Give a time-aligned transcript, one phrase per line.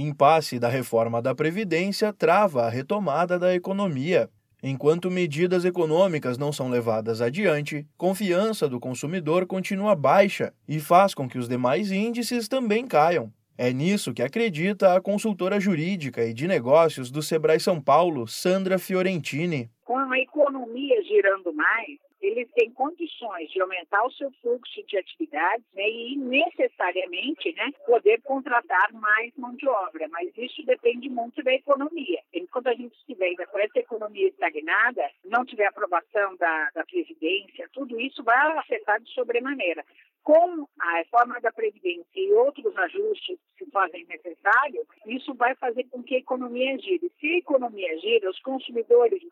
[0.00, 4.30] Impasse da reforma da Previdência trava a retomada da economia.
[4.62, 11.28] Enquanto medidas econômicas não são levadas adiante, confiança do consumidor continua baixa e faz com
[11.28, 13.32] que os demais índices também caiam.
[13.56, 18.78] É nisso que acredita a consultora jurídica e de negócios do Sebrae São Paulo, Sandra
[18.78, 19.68] Fiorentini.
[19.84, 25.64] Com a economia girando mais, eles têm condições de aumentar o seu fluxo de atividades
[25.74, 31.52] né, e necessariamente né, poder contratar mais mão de obra, mas isso depende muito da
[31.52, 32.20] economia.
[32.34, 37.68] Enquanto a gente estiver ainda com essa economia estagnada, não tiver aprovação da, da Previdência,
[37.72, 39.84] tudo isso vai afetar de sobremaneira.
[40.22, 45.84] Com a reforma da Previdência e outros ajustes que se fazem necessários, isso vai fazer
[45.84, 47.10] com que a economia gire.
[47.18, 49.22] Se a economia gira, os consumidores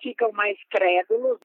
[0.00, 1.38] ficam mais crédulos,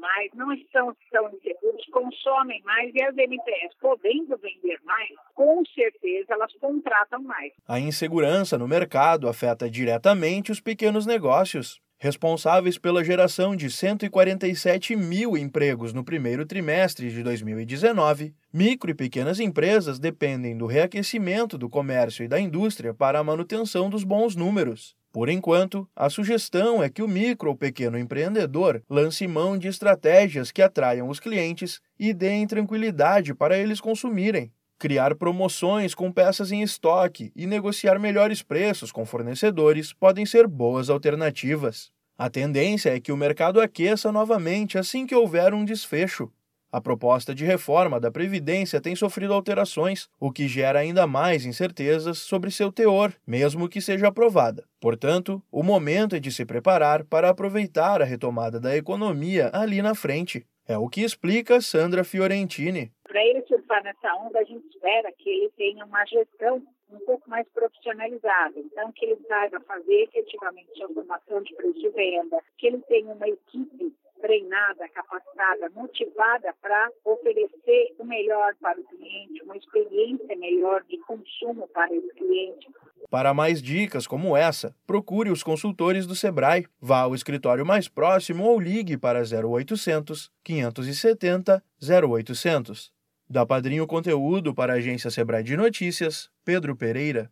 [0.00, 6.34] mais, não estão tão inseguros, consomem mais e as MPS, podendo vender mais, com certeza
[6.34, 7.52] elas contratam mais.
[7.68, 11.80] A insegurança no mercado afeta diretamente os pequenos negócios.
[12.02, 19.38] Responsáveis pela geração de 147 mil empregos no primeiro trimestre de 2019, micro e pequenas
[19.38, 24.96] empresas dependem do reaquecimento do comércio e da indústria para a manutenção dos bons números.
[25.12, 30.52] Por enquanto, a sugestão é que o micro ou pequeno empreendedor lance mão de estratégias
[30.52, 34.52] que atraiam os clientes e deem tranquilidade para eles consumirem.
[34.78, 40.88] Criar promoções com peças em estoque e negociar melhores preços com fornecedores podem ser boas
[40.88, 41.90] alternativas.
[42.16, 46.30] A tendência é que o mercado aqueça novamente assim que houver um desfecho.
[46.72, 52.18] A proposta de reforma da Previdência tem sofrido alterações, o que gera ainda mais incertezas
[52.18, 54.64] sobre seu teor, mesmo que seja aprovada.
[54.80, 59.96] Portanto, o momento é de se preparar para aproveitar a retomada da economia ali na
[59.96, 60.46] frente.
[60.68, 62.92] É o que explica Sandra Fiorentini.
[63.02, 67.28] Para ele surfar nessa onda, a gente espera que ele tenha uma gestão um pouco
[67.28, 68.54] mais profissionalizada.
[68.56, 73.12] Então, que ele saiba fazer efetivamente a formação de preço de venda, que ele tenha
[73.12, 80.82] uma equipe treinada, capacitada, motivada para oferecer o melhor para o cliente, uma experiência melhor
[80.84, 82.68] de consumo para esse cliente.
[83.10, 88.44] Para mais dicas como essa, procure os consultores do Sebrae, vá ao escritório mais próximo
[88.44, 92.92] ou ligue para 0800 570 0800.
[93.28, 97.30] Da Padrinho Conteúdo para a agência Sebrae de Notícias, Pedro Pereira.